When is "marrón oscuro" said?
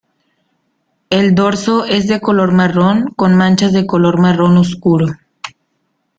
4.19-5.05